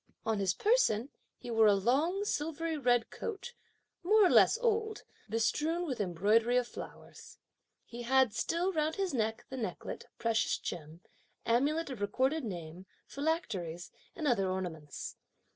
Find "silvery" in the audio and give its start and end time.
2.25-2.75